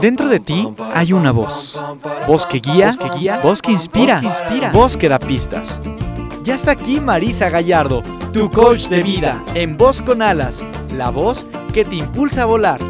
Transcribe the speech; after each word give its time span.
Dentro 0.00 0.28
de 0.28 0.40
ti 0.40 0.68
hay 0.94 1.12
una 1.12 1.32
voz. 1.32 1.82
Voz 2.26 2.46
que 2.46 2.58
guía, 2.58 2.92
que 2.92 3.08
guía, 3.18 3.40
voz 3.42 3.62
que 3.62 3.72
inspira, 3.72 4.20
inspira, 4.22 4.70
voz 4.70 4.96
que 4.96 5.08
da 5.08 5.18
pistas. 5.18 5.80
Ya 6.42 6.54
está 6.54 6.72
aquí 6.72 7.00
Marisa 7.00 7.48
Gallardo, 7.48 8.02
tu 8.32 8.50
coach 8.50 8.88
de 8.88 9.02
vida, 9.02 9.42
en 9.54 9.76
Voz 9.76 10.02
con 10.02 10.22
Alas, 10.22 10.64
la 10.92 11.10
voz 11.10 11.46
que 11.72 11.84
te 11.84 11.96
impulsa 11.96 12.42
a 12.42 12.46
volar. 12.46 12.80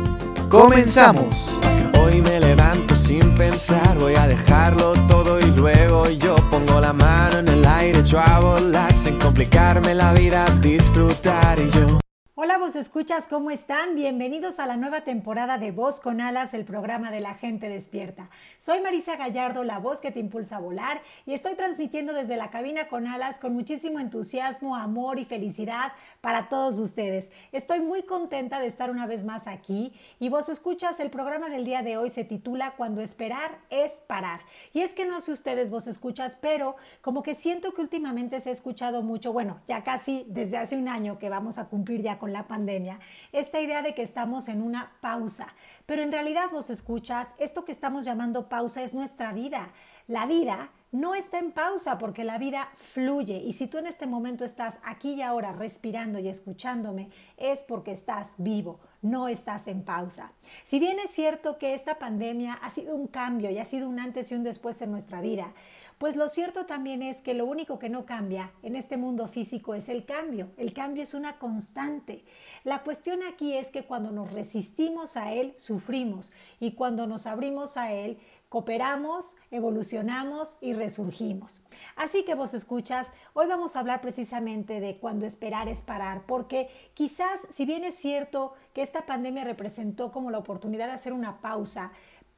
Comenzamos. 0.48 1.60
Hoy 2.02 2.22
me 2.22 2.40
levanto 2.40 2.94
sin 2.96 3.34
pensar, 3.36 3.98
voy 3.98 4.14
a 4.16 4.26
dejarlo 4.26 4.94
todo 5.06 5.38
y 5.38 5.50
luego 5.52 6.08
yo 6.10 6.34
pongo 6.50 6.80
la 6.80 6.92
mano 6.92 7.38
en 7.38 7.48
el 7.48 7.64
aire, 7.64 8.00
echo 8.00 8.18
a 8.18 8.40
volar 8.40 8.94
sin 8.94 9.18
complicarme 9.18 9.94
la 9.94 10.12
vida, 10.12 10.44
disfrutar 10.60 11.58
y 11.58 11.70
yo. 11.70 11.99
Hola 12.42 12.56
vos 12.56 12.74
escuchas, 12.74 13.28
¿cómo 13.28 13.50
están? 13.50 13.94
Bienvenidos 13.94 14.60
a 14.60 14.66
la 14.66 14.78
nueva 14.78 15.02
temporada 15.02 15.58
de 15.58 15.72
Voz 15.72 16.00
con 16.00 16.22
Alas, 16.22 16.54
el 16.54 16.64
programa 16.64 17.10
de 17.10 17.20
la 17.20 17.34
gente 17.34 17.68
despierta. 17.68 18.30
Soy 18.56 18.80
Marisa 18.80 19.16
Gallardo, 19.16 19.62
la 19.62 19.78
voz 19.78 20.00
que 20.00 20.10
te 20.10 20.20
impulsa 20.20 20.56
a 20.56 20.60
volar 20.60 21.02
y 21.26 21.34
estoy 21.34 21.54
transmitiendo 21.54 22.14
desde 22.14 22.38
la 22.38 22.48
cabina 22.48 22.88
con 22.88 23.06
alas 23.06 23.38
con 23.38 23.52
muchísimo 23.52 24.00
entusiasmo, 24.00 24.74
amor 24.74 25.18
y 25.18 25.26
felicidad 25.26 25.92
para 26.22 26.48
todos 26.48 26.78
ustedes. 26.78 27.30
Estoy 27.52 27.80
muy 27.80 28.04
contenta 28.04 28.58
de 28.58 28.68
estar 28.68 28.90
una 28.90 29.06
vez 29.06 29.26
más 29.26 29.46
aquí 29.46 29.92
y 30.18 30.30
vos 30.30 30.48
escuchas, 30.48 30.98
el 30.98 31.10
programa 31.10 31.50
del 31.50 31.66
día 31.66 31.82
de 31.82 31.98
hoy 31.98 32.08
se 32.08 32.24
titula 32.24 32.72
Cuando 32.74 33.02
esperar 33.02 33.58
es 33.68 34.00
parar. 34.06 34.40
Y 34.72 34.80
es 34.80 34.94
que 34.94 35.04
no 35.04 35.20
sé 35.20 35.32
ustedes 35.32 35.70
vos 35.70 35.86
escuchas, 35.86 36.38
pero 36.40 36.76
como 37.02 37.22
que 37.22 37.34
siento 37.34 37.74
que 37.74 37.82
últimamente 37.82 38.40
se 38.40 38.48
ha 38.48 38.52
escuchado 38.52 39.02
mucho, 39.02 39.30
bueno, 39.34 39.60
ya 39.68 39.84
casi 39.84 40.24
desde 40.28 40.56
hace 40.56 40.78
un 40.78 40.88
año 40.88 41.18
que 41.18 41.28
vamos 41.28 41.58
a 41.58 41.68
cumplir 41.68 42.00
ya 42.00 42.18
con 42.18 42.29
la 42.32 42.46
pandemia, 42.46 43.00
esta 43.32 43.60
idea 43.60 43.82
de 43.82 43.94
que 43.94 44.02
estamos 44.02 44.48
en 44.48 44.62
una 44.62 44.92
pausa. 45.00 45.48
Pero 45.86 46.02
en 46.02 46.12
realidad 46.12 46.50
vos 46.50 46.70
escuchas, 46.70 47.34
esto 47.38 47.64
que 47.64 47.72
estamos 47.72 48.04
llamando 48.04 48.48
pausa 48.48 48.82
es 48.82 48.94
nuestra 48.94 49.32
vida. 49.32 49.70
La 50.06 50.26
vida 50.26 50.70
no 50.92 51.14
está 51.14 51.38
en 51.38 51.52
pausa 51.52 51.98
porque 51.98 52.24
la 52.24 52.38
vida 52.38 52.68
fluye 52.74 53.36
y 53.36 53.52
si 53.52 53.68
tú 53.68 53.78
en 53.78 53.86
este 53.86 54.06
momento 54.06 54.44
estás 54.44 54.80
aquí 54.82 55.14
y 55.14 55.22
ahora 55.22 55.52
respirando 55.52 56.18
y 56.18 56.28
escuchándome 56.28 57.10
es 57.36 57.62
porque 57.62 57.92
estás 57.92 58.34
vivo, 58.38 58.80
no 59.00 59.28
estás 59.28 59.68
en 59.68 59.84
pausa. 59.84 60.32
Si 60.64 60.80
bien 60.80 60.98
es 60.98 61.10
cierto 61.10 61.58
que 61.58 61.74
esta 61.74 61.98
pandemia 61.98 62.54
ha 62.54 62.70
sido 62.70 62.96
un 62.96 63.06
cambio 63.06 63.50
y 63.50 63.58
ha 63.58 63.64
sido 63.64 63.88
un 63.88 64.00
antes 64.00 64.32
y 64.32 64.34
un 64.34 64.42
después 64.42 64.82
en 64.82 64.90
nuestra 64.90 65.20
vida, 65.20 65.52
pues 66.00 66.16
lo 66.16 66.28
cierto 66.28 66.64
también 66.64 67.02
es 67.02 67.20
que 67.20 67.34
lo 67.34 67.44
único 67.44 67.78
que 67.78 67.90
no 67.90 68.06
cambia 68.06 68.52
en 68.62 68.74
este 68.74 68.96
mundo 68.96 69.28
físico 69.28 69.74
es 69.74 69.90
el 69.90 70.06
cambio. 70.06 70.48
El 70.56 70.72
cambio 70.72 71.02
es 71.02 71.12
una 71.12 71.38
constante. 71.38 72.24
La 72.64 72.82
cuestión 72.82 73.20
aquí 73.22 73.54
es 73.54 73.68
que 73.70 73.84
cuando 73.84 74.10
nos 74.10 74.32
resistimos 74.32 75.18
a 75.18 75.34
él, 75.34 75.52
sufrimos 75.56 76.32
y 76.58 76.72
cuando 76.72 77.06
nos 77.06 77.26
abrimos 77.26 77.76
a 77.76 77.92
él, 77.92 78.18
cooperamos, 78.48 79.36
evolucionamos 79.50 80.56
y 80.62 80.72
resurgimos. 80.72 81.66
Así 81.96 82.24
que 82.24 82.34
vos 82.34 82.54
escuchas, 82.54 83.12
hoy 83.34 83.46
vamos 83.46 83.76
a 83.76 83.80
hablar 83.80 84.00
precisamente 84.00 84.80
de 84.80 84.96
cuando 84.96 85.26
esperar 85.26 85.68
es 85.68 85.82
parar, 85.82 86.22
porque 86.26 86.70
quizás 86.94 87.46
si 87.50 87.66
bien 87.66 87.84
es 87.84 87.96
cierto 87.96 88.54
que 88.72 88.80
esta 88.80 89.04
pandemia 89.04 89.44
representó 89.44 90.12
como 90.12 90.30
la 90.30 90.38
oportunidad 90.38 90.86
de 90.86 90.94
hacer 90.94 91.12
una 91.12 91.42
pausa, 91.42 91.92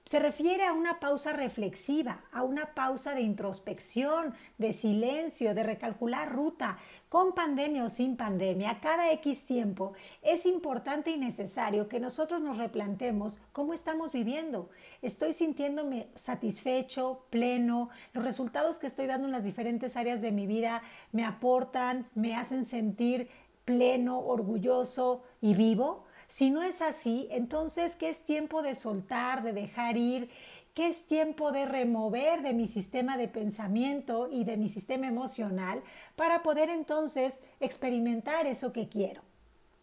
se 0.04 0.18
refiere 0.18 0.64
a 0.64 0.72
una 0.72 0.98
pausa 0.98 1.32
reflexiva, 1.32 2.24
a 2.32 2.42
una 2.42 2.74
pausa 2.74 3.14
de 3.14 3.20
introspección, 3.20 4.34
de 4.58 4.72
silencio, 4.72 5.54
de 5.54 5.62
recalcular 5.62 6.32
ruta, 6.32 6.78
con 7.08 7.34
pandemia 7.34 7.84
o 7.84 7.90
sin 7.90 8.16
pandemia, 8.16 8.80
cada 8.80 9.12
X 9.12 9.44
tiempo, 9.44 9.92
es 10.22 10.46
importante 10.46 11.10
y 11.10 11.18
necesario 11.18 11.88
que 11.88 12.00
nosotros 12.00 12.42
nos 12.42 12.56
replantemos 12.56 13.40
cómo 13.52 13.74
estamos 13.74 14.12
viviendo. 14.12 14.70
Estoy 15.02 15.34
sintiéndome 15.34 16.08
satisfecho, 16.14 17.26
pleno, 17.30 17.90
los 18.12 18.24
resultados 18.24 18.78
que 18.78 18.86
estoy 18.86 19.06
dando 19.06 19.26
en 19.26 19.32
las 19.32 19.44
diferentes 19.44 19.96
áreas 19.96 20.20
de 20.20 20.32
mi 20.32 20.46
vida 20.46 20.82
me 21.12 21.24
aportan, 21.24 22.08
me 22.14 22.34
hacen 22.34 22.64
sentir 22.64 23.28
pleno, 23.64 24.18
orgulloso 24.18 25.22
y 25.40 25.54
vivo. 25.54 26.04
Si 26.32 26.50
no 26.50 26.62
es 26.62 26.80
así, 26.80 27.28
entonces, 27.30 27.94
¿qué 27.94 28.08
es 28.08 28.24
tiempo 28.24 28.62
de 28.62 28.74
soltar, 28.74 29.42
de 29.42 29.52
dejar 29.52 29.98
ir? 29.98 30.30
¿Qué 30.72 30.88
es 30.88 31.06
tiempo 31.06 31.52
de 31.52 31.66
remover 31.66 32.40
de 32.40 32.54
mi 32.54 32.66
sistema 32.68 33.18
de 33.18 33.28
pensamiento 33.28 34.30
y 34.32 34.44
de 34.44 34.56
mi 34.56 34.70
sistema 34.70 35.08
emocional 35.08 35.82
para 36.16 36.42
poder 36.42 36.70
entonces 36.70 37.40
experimentar 37.60 38.46
eso 38.46 38.72
que 38.72 38.88
quiero? 38.88 39.20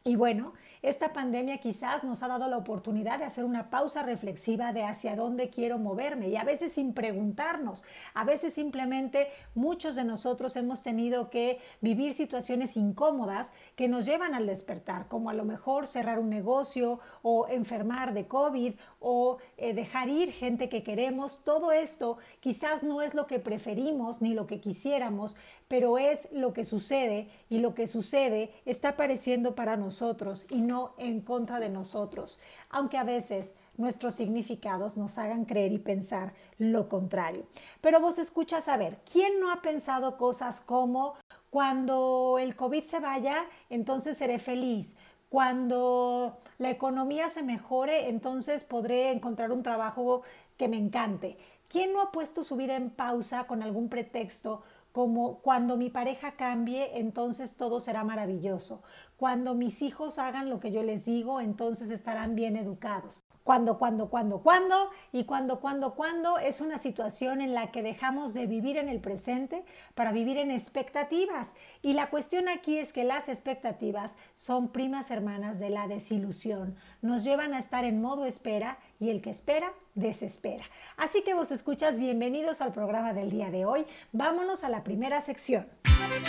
Y 0.05 0.15
bueno, 0.15 0.53
esta 0.81 1.11
pandemia 1.11 1.57
quizás 1.57 2.05
nos 2.05 2.23
ha 2.23 2.29
dado 2.29 2.47
la 2.47 2.55
oportunidad 2.57 3.19
de 3.19 3.25
hacer 3.25 3.43
una 3.43 3.69
pausa 3.69 4.01
reflexiva 4.01 4.71
de 4.71 4.85
hacia 4.85 5.17
dónde 5.17 5.49
quiero 5.49 5.77
moverme 5.77 6.29
y 6.29 6.37
a 6.37 6.45
veces 6.45 6.71
sin 6.71 6.93
preguntarnos, 6.93 7.83
a 8.13 8.23
veces 8.23 8.53
simplemente 8.53 9.27
muchos 9.55 9.97
de 9.97 10.05
nosotros 10.05 10.55
hemos 10.55 10.81
tenido 10.81 11.29
que 11.29 11.59
vivir 11.81 12.13
situaciones 12.13 12.77
incómodas 12.77 13.51
que 13.75 13.89
nos 13.89 14.05
llevan 14.05 14.33
al 14.33 14.47
despertar, 14.47 15.09
como 15.09 15.29
a 15.29 15.33
lo 15.33 15.43
mejor 15.43 15.85
cerrar 15.85 16.17
un 16.17 16.29
negocio 16.29 17.01
o 17.21 17.49
enfermar 17.49 18.13
de 18.13 18.25
COVID 18.25 18.75
o 19.01 19.39
eh, 19.57 19.73
dejar 19.73 20.07
ir 20.07 20.31
gente 20.31 20.69
que 20.69 20.81
queremos. 20.81 21.43
Todo 21.43 21.73
esto 21.73 22.19
quizás 22.39 22.83
no 22.83 23.01
es 23.01 23.15
lo 23.15 23.27
que 23.27 23.39
preferimos 23.39 24.21
ni 24.21 24.33
lo 24.33 24.47
que 24.47 24.61
quisiéramos, 24.61 25.35
pero 25.69 25.99
es 25.99 26.29
lo 26.33 26.51
que 26.51 26.65
sucede 26.65 27.29
y 27.47 27.59
lo 27.59 27.75
que 27.75 27.87
sucede 27.87 28.51
está 28.65 28.89
apareciendo 28.89 29.55
para 29.55 29.77
nosotros 29.77 30.45
y 30.49 30.61
no 30.61 30.93
en 30.97 31.21
contra 31.21 31.59
de 31.59 31.69
nosotros, 31.69 32.39
aunque 32.69 32.97
a 32.97 33.03
veces 33.03 33.53
nuestros 33.77 34.15
significados 34.15 34.97
nos 34.97 35.17
hagan 35.19 35.45
creer 35.45 35.71
y 35.71 35.77
pensar 35.77 36.33
lo 36.57 36.89
contrario. 36.89 37.43
Pero 37.81 38.01
vos 38.01 38.17
escuchas 38.17 38.67
a 38.67 38.77
ver, 38.77 38.97
¿quién 39.09 39.39
no 39.39 39.51
ha 39.51 39.61
pensado 39.61 40.17
cosas 40.17 40.59
como 40.59 41.13
cuando 41.51 42.37
el 42.41 42.55
COVID 42.55 42.83
se 42.83 42.99
vaya, 42.99 43.45
entonces 43.69 44.17
seré 44.17 44.39
feliz? 44.39 44.97
Cuando 45.29 46.39
la 46.57 46.71
economía 46.71 47.29
se 47.29 47.43
mejore, 47.43 48.09
entonces 48.09 48.63
podré 48.63 49.11
encontrar 49.11 49.51
un 49.51 49.61
trabajo 49.61 50.23
que 50.57 50.67
me 50.67 50.77
encante. 50.77 51.37
¿Quién 51.69 51.93
no 51.93 52.01
ha 52.01 52.11
puesto 52.11 52.43
su 52.43 52.55
vida 52.55 52.75
en 52.75 52.89
pausa 52.89 53.45
con 53.45 53.61
algún 53.61 53.89
pretexto 53.89 54.63
como 54.99 55.39
cuando 55.39 55.77
mi 55.77 55.89
pareja 55.89 56.33
cambie, 56.33 56.99
entonces 56.99 57.55
todo 57.55 57.79
será 57.79 58.03
maravilloso. 58.03 58.83
Cuando 59.15 59.55
mis 59.55 59.81
hijos 59.81 60.19
hagan 60.19 60.49
lo 60.49 60.59
que 60.59 60.73
yo 60.73 60.83
les 60.83 61.05
digo, 61.05 61.39
entonces 61.39 61.89
estarán 61.89 62.35
bien 62.35 62.57
educados. 62.57 63.23
Cuando, 63.45 63.77
cuando, 63.77 64.09
cuando, 64.09 64.41
cuando 64.41 64.89
y 65.13 65.23
cuando, 65.23 65.61
cuando, 65.61 65.95
cuando 65.95 66.37
es 66.37 66.59
una 66.59 66.77
situación 66.77 67.39
en 67.39 67.53
la 67.53 67.71
que 67.71 67.81
dejamos 67.81 68.33
de 68.33 68.45
vivir 68.45 68.75
en 68.75 68.89
el 68.89 68.99
presente 68.99 69.63
para 69.95 70.11
vivir 70.11 70.37
en 70.37 70.51
expectativas. 70.51 71.55
Y 71.81 71.93
la 71.93 72.09
cuestión 72.09 72.49
aquí 72.49 72.77
es 72.77 72.91
que 72.91 73.05
las 73.05 73.29
expectativas 73.29 74.17
son 74.33 74.67
primas 74.67 75.11
hermanas 75.11 75.59
de 75.59 75.69
la 75.69 75.87
desilusión. 75.87 76.75
Nos 77.01 77.23
llevan 77.23 77.53
a 77.53 77.59
estar 77.59 77.85
en 77.85 78.01
modo 78.01 78.25
espera 78.25 78.77
y 78.99 79.11
el 79.11 79.21
que 79.21 79.29
espera 79.29 79.71
desespera. 79.95 80.63
Así 80.97 81.21
que 81.23 81.33
vos 81.33 81.51
escuchas, 81.51 81.99
bienvenidos 81.99 82.61
al 82.61 82.73
programa 82.73 83.13
del 83.13 83.29
día 83.29 83.51
de 83.51 83.65
hoy. 83.65 83.85
Vámonos 84.11 84.63
a 84.63 84.69
la 84.69 84.83
primera 84.83 85.21
sección. 85.21 85.65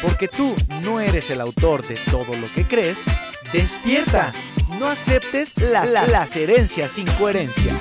Porque 0.02 0.28
tú 0.28 0.54
no 0.82 1.00
eres 1.00 1.30
el 1.30 1.40
autor 1.40 1.86
de 1.86 1.96
todo 2.10 2.36
lo 2.36 2.46
que 2.54 2.66
crees, 2.66 3.04
despierta. 3.52 4.32
No 4.78 4.88
aceptes 4.88 5.56
las, 5.60 5.92
las 5.92 6.36
herencias 6.36 6.92
sin 6.92 7.06
coherencia. 7.18 7.74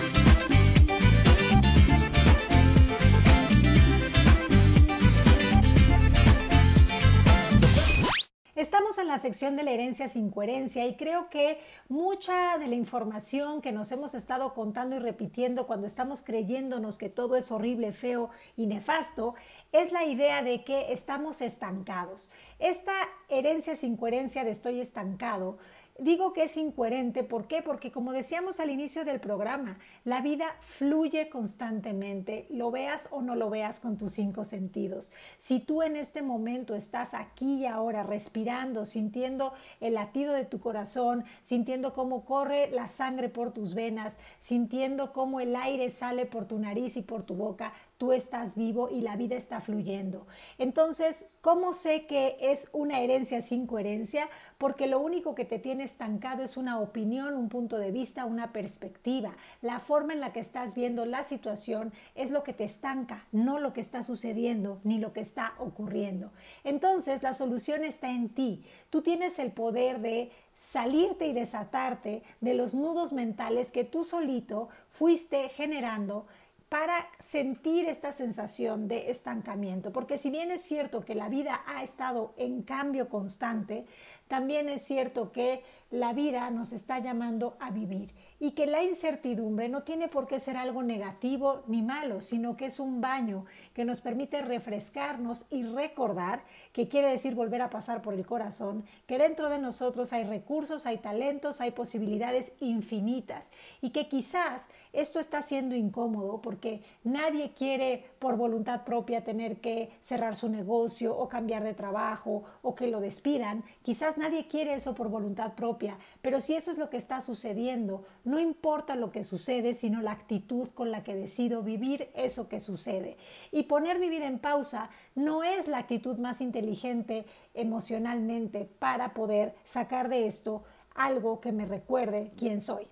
En 9.01 9.07
la 9.07 9.19
sección 9.19 9.55
de 9.55 9.63
la 9.63 9.71
herencia 9.71 10.07
sin 10.07 10.29
coherencia 10.29 10.85
y 10.85 10.95
creo 10.95 11.29
que 11.29 11.59
mucha 11.87 12.57
de 12.57 12.67
la 12.67 12.75
información 12.75 13.61
que 13.61 13.71
nos 13.71 13.91
hemos 13.91 14.13
estado 14.13 14.53
contando 14.53 14.95
y 14.95 14.99
repitiendo 14.99 15.67
cuando 15.67 15.87
estamos 15.87 16.21
creyéndonos 16.21 16.97
que 16.97 17.09
todo 17.09 17.35
es 17.35 17.51
horrible, 17.51 17.93
feo 17.93 18.29
y 18.57 18.67
nefasto, 18.67 19.35
es 19.71 19.91
la 19.91 20.05
idea 20.05 20.41
de 20.43 20.63
que 20.63 20.91
estamos 20.91 21.41
estancados. 21.41 22.31
Esta 22.59 22.93
herencia 23.29 23.75
sin 23.75 23.95
coherencia 23.95 24.43
de 24.43 24.51
estoy 24.51 24.79
estancado 24.81 25.57
Digo 26.01 26.31
que 26.31 26.43
es 26.43 26.55
incoherente, 26.55 27.25
¿por 27.25 27.47
qué? 27.47 27.61
Porque 27.61 27.91
como 27.91 28.13
decíamos 28.13 28.61
al 28.61 28.69
inicio 28.69 29.03
del 29.03 29.19
programa, 29.19 29.79
la 30.05 30.21
vida 30.21 30.45
fluye 30.61 31.29
constantemente, 31.29 32.47
lo 32.49 32.71
veas 32.71 33.09
o 33.11 33.21
no 33.21 33.35
lo 33.35 33.49
veas 33.49 33.81
con 33.81 33.97
tus 33.97 34.13
cinco 34.13 34.45
sentidos. 34.45 35.11
Si 35.39 35.59
tú 35.59 35.83
en 35.83 35.97
este 35.97 36.21
momento 36.21 36.73
estás 36.73 37.13
aquí 37.13 37.55
y 37.55 37.65
ahora 37.65 38.03
respirando, 38.03 38.85
sintiendo 38.85 39.51
el 39.81 39.95
latido 39.95 40.33
de 40.33 40.45
tu 40.45 40.59
corazón, 40.59 41.25
sintiendo 41.41 41.91
cómo 41.91 42.23
corre 42.23 42.69
la 42.71 42.87
sangre 42.87 43.27
por 43.27 43.51
tus 43.51 43.73
venas, 43.73 44.19
sintiendo 44.39 45.11
cómo 45.11 45.41
el 45.41 45.55
aire 45.55 45.89
sale 45.89 46.25
por 46.25 46.47
tu 46.47 46.59
nariz 46.59 46.95
y 46.95 47.01
por 47.01 47.23
tu 47.23 47.35
boca, 47.35 47.73
tú 47.99 48.13
estás 48.13 48.55
vivo 48.55 48.87
y 48.89 49.01
la 49.01 49.17
vida 49.17 49.35
está 49.35 49.59
fluyendo. 49.59 50.25
Entonces, 50.57 51.25
¿cómo 51.41 51.73
sé 51.73 52.05
que 52.05 52.37
es 52.39 52.69
una 52.71 53.01
herencia 53.01 53.41
sin 53.41 53.67
coherencia? 53.67 54.29
Porque 54.57 54.87
lo 54.87 55.01
único 55.01 55.35
que 55.35 55.43
te 55.43 55.59
tiene 55.59 55.83
estancado 55.83 56.41
es 56.41 56.55
una 56.55 56.79
opinión, 56.79 57.35
un 57.35 57.49
punto 57.49 57.77
de 57.77 57.91
vista, 57.91 58.23
una 58.23 58.53
perspectiva. 58.53 59.35
La 59.61 59.81
forma 59.81 60.13
en 60.13 60.21
la 60.21 60.31
que 60.31 60.39
estás 60.39 60.75
viendo 60.75 61.05
la 61.05 61.25
situación 61.25 61.91
es 62.15 62.31
lo 62.31 62.41
que 62.43 62.53
te 62.53 62.63
estanca, 62.63 63.25
no 63.33 63.59
lo 63.59 63.73
que 63.73 63.81
está 63.81 64.01
sucediendo 64.01 64.79
ni 64.85 64.99
lo 64.99 65.11
que 65.11 65.19
está 65.19 65.51
ocurriendo. 65.59 66.31
Entonces, 66.63 67.21
la 67.21 67.33
solución 67.33 67.83
está 67.83 68.09
en 68.09 68.29
ti. 68.29 68.63
Tú 68.89 69.01
tienes 69.01 69.39
el 69.39 69.51
poder 69.51 69.99
de 69.99 70.31
salirte 70.55 71.27
y 71.27 71.33
desatarte 71.33 72.23
de 72.39 72.53
los 72.53 72.75
nudos 72.75 73.11
mentales 73.11 73.71
que 73.71 73.83
tú 73.83 74.05
solito 74.05 74.69
fuiste 74.89 75.49
generando 75.49 76.27
para 76.69 77.09
sentir 77.19 77.87
esta 77.87 78.13
sensación 78.13 78.87
de 78.87 79.09
estancamiento. 79.09 79.91
Porque 79.91 80.19
si 80.19 80.29
bien 80.29 80.51
es 80.51 80.61
cierto 80.61 81.03
que 81.03 81.15
la 81.15 81.27
vida 81.27 81.61
ha 81.65 81.83
estado 81.83 82.33
en 82.37 82.61
cambio 82.61 83.09
constante, 83.09 83.87
también 84.29 84.69
es 84.69 84.83
cierto 84.83 85.31
que 85.31 85.63
la 85.91 86.13
vida 86.13 86.49
nos 86.51 86.71
está 86.71 86.99
llamando 86.99 87.57
a 87.59 87.71
vivir 87.71 88.13
y 88.39 88.51
que 88.51 88.67
la 88.67 88.83
incertidumbre 88.83 89.69
no 89.69 89.83
tiene 89.83 90.07
por 90.07 90.27
qué 90.27 90.39
ser 90.39 90.55
algo 90.55 90.83
negativo 90.83 91.63
ni 91.67 91.81
malo, 91.81 92.21
sino 92.21 92.55
que 92.55 92.67
es 92.67 92.79
un 92.79 93.01
baño 93.01 93.45
que 93.73 93.85
nos 93.85 93.99
permite 93.99 94.41
refrescarnos 94.41 95.47
y 95.49 95.63
recordar, 95.63 96.43
que 96.71 96.87
quiere 96.87 97.09
decir 97.09 97.33
volver 97.33 97.61
a 97.61 97.71
pasar 97.71 98.01
por 98.01 98.13
el 98.13 98.25
corazón, 98.25 98.85
que 99.07 99.17
dentro 99.17 99.49
de 99.49 99.59
nosotros 99.59 100.13
hay 100.13 100.23
recursos, 100.23 100.85
hay 100.85 100.99
talentos, 100.99 101.59
hay 101.59 101.71
posibilidades 101.71 102.53
infinitas 102.59 103.51
y 103.81 103.89
que 103.89 104.07
quizás 104.07 104.69
esto 104.93 105.19
está 105.19 105.41
siendo 105.41 105.75
incómodo 105.75 106.41
porque 106.41 106.83
nadie 107.03 107.51
quiere 107.53 108.05
por 108.19 108.37
voluntad 108.37 108.83
propia 108.83 109.23
tener 109.23 109.59
que 109.59 109.91
cerrar 109.99 110.35
su 110.35 110.49
negocio 110.49 111.17
o 111.17 111.27
cambiar 111.27 111.63
de 111.63 111.73
trabajo 111.73 112.43
o 112.61 112.75
que 112.75 112.87
lo 112.87 113.01
despidan. 113.01 113.63
Quizás 113.83 114.18
nadie 114.19 114.47
quiere 114.47 114.75
eso 114.75 114.93
por 114.93 115.09
voluntad 115.09 115.53
propia, 115.55 115.97
pero 116.21 116.39
si 116.39 116.53
eso 116.53 116.69
es 116.69 116.77
lo 116.77 116.89
que 116.91 116.97
está 116.97 117.21
sucediendo, 117.21 118.05
no 118.23 118.39
importa 118.39 118.95
lo 118.95 119.11
que 119.11 119.23
sucede, 119.23 119.73
sino 119.73 120.01
la 120.01 120.11
actitud 120.11 120.69
con 120.69 120.91
la 120.91 121.03
que 121.03 121.15
decido 121.15 121.63
vivir 121.63 122.09
eso 122.13 122.47
que 122.47 122.59
sucede. 122.59 123.17
Y 123.51 123.63
poner 123.63 123.97
mi 123.97 124.09
vida 124.09 124.27
en 124.27 124.37
pausa 124.37 124.91
no 125.15 125.43
es 125.43 125.67
la 125.67 125.79
actitud 125.79 126.19
más 126.19 126.41
inteligente 126.41 127.25
emocionalmente 127.55 128.69
para 128.79 129.09
poder 129.09 129.55
sacar 129.63 130.09
de 130.09 130.27
esto 130.27 130.63
algo 130.93 131.39
que 131.39 131.51
me 131.51 131.65
recuerde 131.65 132.29
quién 132.37 132.61
soy. 132.61 132.85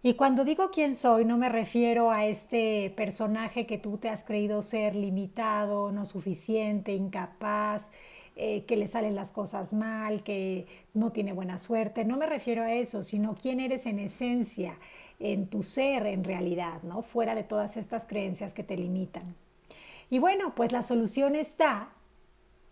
Y 0.00 0.14
cuando 0.14 0.44
digo 0.44 0.70
quién 0.70 0.94
soy, 0.94 1.24
no 1.24 1.36
me 1.36 1.48
refiero 1.48 2.12
a 2.12 2.24
este 2.24 2.94
personaje 2.96 3.66
que 3.66 3.78
tú 3.78 3.98
te 3.98 4.08
has 4.08 4.22
creído 4.22 4.62
ser 4.62 4.94
limitado, 4.94 5.90
no 5.90 6.06
suficiente, 6.06 6.92
incapaz, 6.92 7.90
eh, 8.40 8.64
que 8.66 8.76
le 8.76 8.86
salen 8.86 9.16
las 9.16 9.32
cosas 9.32 9.72
mal, 9.72 10.22
que 10.22 10.68
no 10.94 11.10
tiene 11.10 11.32
buena 11.32 11.58
suerte. 11.58 12.04
No 12.04 12.16
me 12.16 12.26
refiero 12.26 12.62
a 12.62 12.72
eso, 12.72 13.02
sino 13.02 13.34
quién 13.34 13.58
eres 13.58 13.84
en 13.84 13.98
esencia, 13.98 14.78
en 15.18 15.48
tu 15.48 15.64
ser 15.64 16.06
en 16.06 16.22
realidad, 16.22 16.80
¿no? 16.84 17.02
Fuera 17.02 17.34
de 17.34 17.42
todas 17.42 17.76
estas 17.76 18.06
creencias 18.06 18.54
que 18.54 18.62
te 18.62 18.76
limitan. 18.76 19.34
Y 20.08 20.20
bueno, 20.20 20.54
pues 20.54 20.70
la 20.70 20.84
solución 20.84 21.34
está 21.34 21.88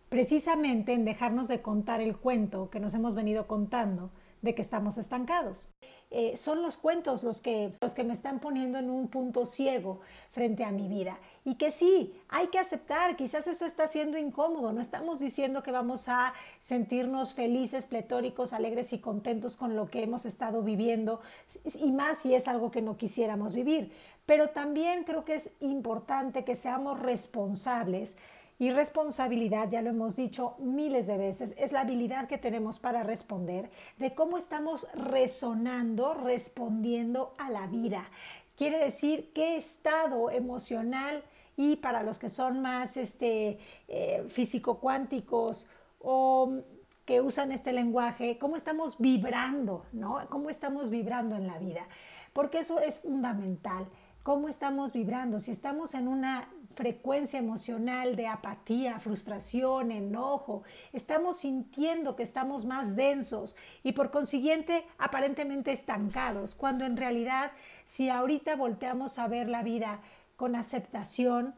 precisamente 0.09 0.93
en 0.93 1.05
dejarnos 1.05 1.49
de 1.49 1.63
contar 1.63 2.01
el 2.01 2.17
cuento 2.17 2.71
que 2.71 2.79
nos 2.79 2.95
hemos 2.95 3.17
venido 3.17 3.49
contando 3.49 4.11
de 4.43 4.55
que 4.55 4.63
estamos 4.63 4.99
estancados. 4.99 5.69
Eh, 6.11 6.37
son 6.37 6.63
los 6.63 6.77
cuentos 6.77 7.25
los 7.25 7.41
que, 7.41 7.77
los 7.81 7.95
que 7.95 8.05
me 8.05 8.15
están 8.15 8.39
poniendo 8.39 8.79
en 8.79 8.91
un 8.91 9.09
punto 9.09 9.45
ciego 9.45 10.01
frente 10.31 10.63
a 10.65 10.71
mi 10.71 10.89
vida. 10.89 11.19
Y 11.45 11.57
que 11.57 11.73
sí, 11.73 12.15
hay 12.29 12.47
que 12.49 12.61
aceptar, 12.61 13.17
quizás 13.17 13.49
esto 13.49 13.67
está 13.67 13.89
siendo 13.89 14.17
incómodo, 14.17 14.73
no 14.73 14.81
estamos 14.81 15.19
diciendo 15.19 15.65
que 15.65 15.73
vamos 15.73 16.09
a 16.09 16.33
sentirnos 16.61 17.35
felices, 17.35 17.87
pletóricos, 17.87 18.53
alegres 18.53 18.93
y 18.93 19.01
contentos 19.01 19.57
con 19.57 19.75
lo 19.75 19.91
que 19.91 20.05
hemos 20.05 20.27
estado 20.27 20.63
viviendo, 20.63 21.21
y 21.81 21.91
más 21.91 22.19
si 22.19 22.35
es 22.35 22.47
algo 22.47 22.71
que 22.71 22.83
no 22.83 22.97
quisiéramos 22.97 23.53
vivir. 23.53 23.93
Pero 24.27 24.51
también 24.51 25.05
creo 25.05 25.25
que 25.25 25.35
es 25.35 25.53
importante 25.61 26.45
que 26.45 26.55
seamos 26.55 27.01
responsables 27.01 28.17
y 28.59 28.71
responsabilidad, 28.71 29.71
ya 29.71 29.83
lo 29.83 29.91
hemos 29.91 30.17
dicho 30.17 30.57
miles 30.59 31.07
de 31.07 31.19
veces, 31.19 31.55
es 31.59 31.73
la 31.73 31.81
habilidad 31.81 32.27
que 32.27 32.39
tenemos 32.39 32.79
para 32.79 33.03
responder, 33.03 33.71
de 33.99 34.15
cómo 34.15 34.39
estamos 34.39 34.89
resonando, 34.95 36.15
respondiendo 36.15 37.35
a 37.39 37.51
la 37.51 37.67
vida. 37.67 38.09
Quiere 38.57 38.79
decir 38.79 39.33
qué 39.35 39.57
estado 39.57 40.31
emocional 40.31 41.23
y 41.57 41.77
para 41.77 42.03
los 42.03 42.19
que 42.19 42.31
son 42.31 42.63
más 42.63 42.97
este, 42.97 43.59
eh, 43.89 44.25
físico-cuánticos 44.29 45.69
o 46.01 46.63
que 47.05 47.21
usan 47.21 47.53
este 47.53 47.73
lenguaje, 47.73 48.37
cómo 48.39 48.57
estamos 48.57 48.99
vibrando, 48.99 49.87
¿no? 49.93 50.19
Cómo 50.29 50.51
estamos 50.51 50.91
vibrando 50.91 51.37
en 51.37 51.47
la 51.47 51.59
vida. 51.59 51.87
Porque 52.33 52.59
eso 52.59 52.81
es 52.81 53.01
fundamental. 53.01 53.87
¿Cómo 54.25 54.49
estamos 54.49 54.93
vibrando? 54.93 55.39
Si 55.39 55.53
estamos 55.53 55.95
en 55.95 56.09
una 56.09 56.49
frecuencia 56.77 57.39
emocional 57.39 58.17
de 58.17 58.29
apatía, 58.29 59.01
frustración, 59.01 59.91
enojo. 59.91 60.63
Estamos 60.93 61.39
sintiendo 61.39 62.15
que 62.15 62.23
estamos 62.23 62.67
más 62.67 62.95
densos 62.95 63.57
y 63.83 63.93
por 63.93 64.11
consiguiente 64.11 64.87
aparentemente 64.99 65.73
estancados, 65.73 66.55
cuando 66.55 66.85
en 66.85 66.99
realidad 66.99 67.51
si 67.87 68.11
ahorita 68.11 68.57
volteamos 68.57 69.19
a 69.19 69.27
ver 69.27 69.49
la 69.49 69.63
vida 69.63 70.03
con 70.37 70.55
aceptación, 70.55 71.55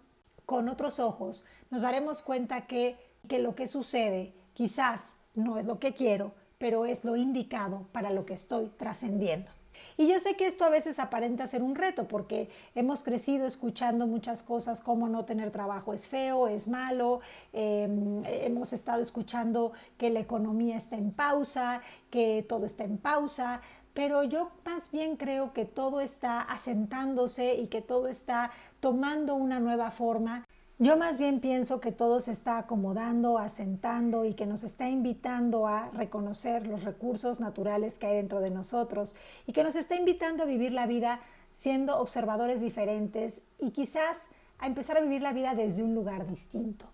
con 0.47 0.69
otros 0.69 1.01
ojos, 1.01 1.45
nos 1.71 1.83
daremos 1.83 2.23
cuenta 2.23 2.67
que, 2.67 2.97
que 3.29 3.41
lo 3.41 3.57
que 3.57 3.67
sucede 3.67 4.33
quizás 4.55 5.17
no 5.35 5.59
es 5.59 5.67
lo 5.67 5.81
que 5.81 5.95
quiero, 5.95 6.33
pero 6.59 6.87
es 6.87 7.05
lo 7.05 7.17
indicado 7.17 7.89
para 7.91 8.11
lo 8.11 8.25
que 8.25 8.35
estoy 8.35 8.67
trascendiendo. 8.69 9.58
Y 9.97 10.07
yo 10.07 10.19
sé 10.19 10.37
que 10.37 10.47
esto 10.47 10.65
a 10.65 10.69
veces 10.69 10.99
aparenta 10.99 11.47
ser 11.47 11.63
un 11.63 11.75
reto 11.75 12.07
porque 12.07 12.49
hemos 12.75 13.03
crecido 13.03 13.47
escuchando 13.47 14.07
muchas 14.07 14.43
cosas 14.43 14.81
como 14.81 15.09
no 15.09 15.25
tener 15.25 15.51
trabajo 15.51 15.93
es 15.93 16.09
feo, 16.09 16.49
es 16.49 16.69
malo, 16.69 17.21
em, 17.53 18.25
hemos 18.25 18.73
estado 18.73 19.03
escuchando 19.03 19.73
que 19.97 20.11
la 20.11 20.21
economía 20.21 20.77
está 20.77 20.97
en 20.97 21.13
pausa, 21.13 21.83
que 22.11 22.45
todo 22.49 22.67
está 22.67 22.85
en 22.85 22.99
pausa, 22.99 23.61
pero 23.95 24.23
yo 24.23 24.53
más 24.65 24.93
bien 24.93 25.17
creo 25.17 25.53
que 25.53 25.65
todo 25.65 26.01
está 26.01 26.41
asentándose 26.41 27.55
y 27.57 27.67
que 27.67 27.83
todo 27.83 28.07
está 28.07 28.53
tomando 28.79 29.35
una 29.35 29.59
nueva 29.59 29.91
forma 29.91 30.47
yo 30.81 30.97
más 30.97 31.19
bien 31.19 31.41
pienso 31.41 31.81
que 31.81 31.91
todo 31.91 32.21
se 32.21 32.31
está 32.31 32.57
acomodando, 32.57 33.39
asentando 33.39 34.25
y 34.25 34.35
que 34.35 34.47
nos 34.47 34.63
está 34.63 34.89
invitando 34.89 35.67
a 35.67 35.91
reconocer 35.91 36.69
los 36.69 36.85
recursos 36.85 37.41
naturales 37.41 37.99
que 37.99 38.07
hay 38.07 38.17
dentro 38.17 38.39
de 38.39 38.53
nosotros 38.53 39.17
y 39.47 39.53
que 39.53 39.65
nos 39.65 39.75
está 39.75 39.97
invitando 39.97 40.45
a 40.45 40.47
vivir 40.47 40.73
la 40.73 40.87
vida 40.87 41.21
siendo 41.51 41.99
observadores 41.99 42.61
diferentes 42.61 43.43
y 43.59 43.71
quizás 43.71 44.29
a 44.59 44.69
empezar 44.69 44.97
a 44.97 45.01
vivir 45.01 45.21
la 45.21 45.33
vida 45.33 45.55
desde 45.55 45.83
un 45.83 45.97
lugar 45.97 46.29
distinto. 46.29 46.87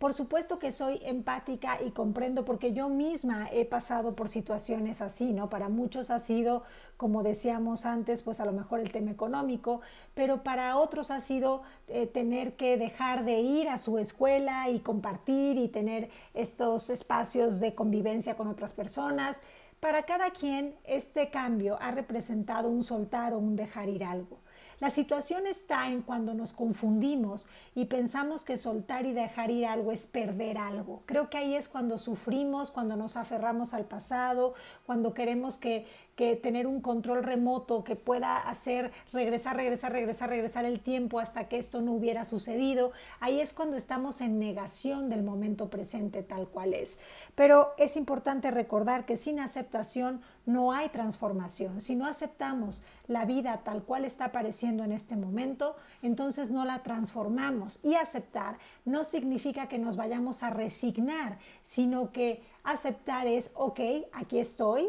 Por 0.00 0.14
supuesto 0.14 0.58
que 0.58 0.72
soy 0.72 0.98
empática 1.04 1.78
y 1.82 1.90
comprendo 1.90 2.46
porque 2.46 2.72
yo 2.72 2.88
misma 2.88 3.50
he 3.52 3.66
pasado 3.66 4.14
por 4.14 4.30
situaciones 4.30 5.02
así, 5.02 5.34
¿no? 5.34 5.50
Para 5.50 5.68
muchos 5.68 6.10
ha 6.10 6.18
sido, 6.20 6.62
como 6.96 7.22
decíamos 7.22 7.84
antes, 7.84 8.22
pues 8.22 8.40
a 8.40 8.46
lo 8.46 8.52
mejor 8.52 8.80
el 8.80 8.92
tema 8.92 9.10
económico, 9.10 9.82
pero 10.14 10.42
para 10.42 10.78
otros 10.78 11.10
ha 11.10 11.20
sido 11.20 11.60
eh, 11.86 12.06
tener 12.06 12.56
que 12.56 12.78
dejar 12.78 13.26
de 13.26 13.40
ir 13.40 13.68
a 13.68 13.76
su 13.76 13.98
escuela 13.98 14.70
y 14.70 14.80
compartir 14.80 15.58
y 15.58 15.68
tener 15.68 16.08
estos 16.32 16.88
espacios 16.88 17.60
de 17.60 17.74
convivencia 17.74 18.38
con 18.38 18.48
otras 18.48 18.72
personas. 18.72 19.42
Para 19.80 20.04
cada 20.04 20.30
quien 20.30 20.74
este 20.84 21.28
cambio 21.28 21.76
ha 21.78 21.90
representado 21.90 22.70
un 22.70 22.84
soltar 22.84 23.34
o 23.34 23.38
un 23.38 23.54
dejar 23.54 23.90
ir 23.90 24.04
algo. 24.04 24.38
La 24.80 24.88
situación 24.88 25.46
está 25.46 25.88
en 25.88 26.00
cuando 26.00 26.32
nos 26.32 26.54
confundimos 26.54 27.46
y 27.74 27.84
pensamos 27.84 28.46
que 28.46 28.56
soltar 28.56 29.04
y 29.04 29.12
dejar 29.12 29.50
ir 29.50 29.66
algo 29.66 29.92
es 29.92 30.06
perder 30.06 30.56
algo. 30.56 31.02
Creo 31.04 31.28
que 31.28 31.36
ahí 31.36 31.54
es 31.54 31.68
cuando 31.68 31.98
sufrimos, 31.98 32.70
cuando 32.70 32.96
nos 32.96 33.18
aferramos 33.18 33.74
al 33.74 33.84
pasado, 33.84 34.54
cuando 34.86 35.12
queremos 35.12 35.58
que, 35.58 35.86
que 36.16 36.34
tener 36.34 36.66
un 36.66 36.80
control 36.80 37.22
remoto 37.22 37.84
que 37.84 37.94
pueda 37.94 38.38
hacer 38.38 38.90
regresar, 39.12 39.56
regresar, 39.56 39.92
regresar, 39.92 40.30
regresar 40.30 40.64
el 40.64 40.80
tiempo 40.80 41.20
hasta 41.20 41.46
que 41.46 41.58
esto 41.58 41.82
no 41.82 41.92
hubiera 41.92 42.24
sucedido. 42.24 42.92
Ahí 43.20 43.38
es 43.40 43.52
cuando 43.52 43.76
estamos 43.76 44.22
en 44.22 44.38
negación 44.38 45.10
del 45.10 45.22
momento 45.22 45.68
presente 45.68 46.22
tal 46.22 46.48
cual 46.48 46.72
es. 46.72 47.00
Pero 47.34 47.68
es 47.76 47.98
importante 47.98 48.50
recordar 48.50 49.04
que 49.04 49.18
sin 49.18 49.40
aceptación 49.40 50.22
no 50.52 50.72
hay 50.72 50.88
transformación. 50.88 51.80
Si 51.80 51.94
no 51.94 52.06
aceptamos 52.06 52.82
la 53.06 53.24
vida 53.24 53.60
tal 53.64 53.82
cual 53.82 54.04
está 54.04 54.26
apareciendo 54.26 54.84
en 54.84 54.92
este 54.92 55.16
momento, 55.16 55.76
entonces 56.02 56.50
no 56.50 56.64
la 56.64 56.82
transformamos. 56.82 57.80
Y 57.82 57.94
aceptar 57.94 58.56
no 58.84 59.04
significa 59.04 59.68
que 59.68 59.78
nos 59.78 59.96
vayamos 59.96 60.42
a 60.42 60.50
resignar, 60.50 61.38
sino 61.62 62.12
que 62.12 62.42
aceptar 62.64 63.26
es, 63.26 63.52
ok, 63.54 63.80
aquí 64.12 64.38
estoy, 64.38 64.88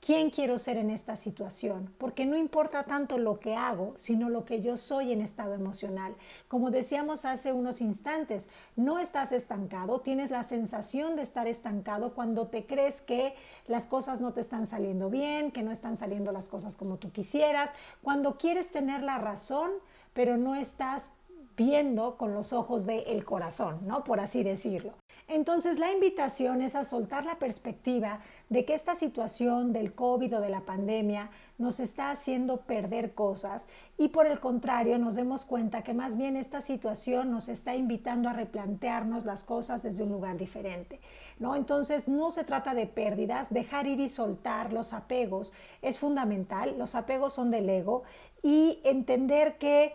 quién 0.00 0.30
quiero 0.30 0.58
ser 0.58 0.76
en 0.76 0.90
esta 0.90 1.16
situación, 1.16 1.92
porque 1.98 2.24
no 2.24 2.36
importa 2.36 2.84
tanto 2.84 3.18
lo 3.18 3.40
que 3.40 3.56
hago, 3.56 3.92
sino 3.96 4.28
lo 4.28 4.44
que 4.44 4.62
yo 4.62 4.76
soy 4.76 5.12
en 5.12 5.20
estado 5.20 5.54
emocional. 5.54 6.14
Como 6.46 6.70
decíamos 6.70 7.24
hace 7.24 7.52
unos 7.52 7.80
instantes, 7.80 8.48
no 8.76 8.98
estás 8.98 9.32
estancado, 9.32 10.00
tienes 10.00 10.30
la 10.30 10.44
sensación 10.44 11.16
de 11.16 11.22
estar 11.22 11.48
estancado 11.48 12.14
cuando 12.14 12.46
te 12.46 12.64
crees 12.64 13.00
que 13.00 13.34
las 13.66 13.86
cosas 13.86 14.20
no 14.20 14.32
te 14.32 14.40
están 14.40 14.66
saliendo 14.66 15.10
bien, 15.10 15.50
que 15.50 15.62
no 15.62 15.72
están 15.72 15.96
saliendo 15.96 16.32
las 16.32 16.48
cosas 16.48 16.76
como 16.76 16.96
tú 16.96 17.10
quisieras, 17.10 17.72
cuando 18.02 18.36
quieres 18.36 18.70
tener 18.70 19.02
la 19.02 19.18
razón, 19.18 19.70
pero 20.14 20.36
no 20.36 20.54
estás 20.54 21.10
viendo 21.58 22.16
con 22.16 22.32
los 22.32 22.52
ojos 22.52 22.86
del 22.86 23.24
corazón, 23.24 23.76
¿no? 23.84 24.04
Por 24.04 24.20
así 24.20 24.44
decirlo. 24.44 24.92
Entonces 25.26 25.80
la 25.80 25.90
invitación 25.90 26.62
es 26.62 26.76
a 26.76 26.84
soltar 26.84 27.26
la 27.26 27.40
perspectiva 27.40 28.20
de 28.48 28.64
que 28.64 28.74
esta 28.74 28.94
situación 28.94 29.72
del 29.72 29.92
COVID 29.92 30.36
o 30.36 30.40
de 30.40 30.50
la 30.50 30.60
pandemia 30.60 31.30
nos 31.58 31.80
está 31.80 32.12
haciendo 32.12 32.58
perder 32.58 33.12
cosas 33.12 33.66
y 33.98 34.08
por 34.08 34.28
el 34.28 34.38
contrario 34.38 34.98
nos 34.98 35.16
demos 35.16 35.44
cuenta 35.44 35.82
que 35.82 35.94
más 35.94 36.16
bien 36.16 36.36
esta 36.36 36.60
situación 36.60 37.32
nos 37.32 37.48
está 37.48 37.74
invitando 37.74 38.28
a 38.28 38.34
replantearnos 38.34 39.24
las 39.24 39.42
cosas 39.42 39.82
desde 39.82 40.04
un 40.04 40.12
lugar 40.12 40.38
diferente, 40.38 41.00
¿no? 41.40 41.56
Entonces 41.56 42.06
no 42.06 42.30
se 42.30 42.44
trata 42.44 42.72
de 42.74 42.86
pérdidas, 42.86 43.52
dejar 43.52 43.88
ir 43.88 43.98
y 43.98 44.08
soltar 44.08 44.72
los 44.72 44.92
apegos 44.92 45.52
es 45.82 45.98
fundamental, 45.98 46.76
los 46.78 46.94
apegos 46.94 47.32
son 47.32 47.50
del 47.50 47.68
ego 47.68 48.04
y 48.44 48.78
entender 48.84 49.58
que 49.58 49.92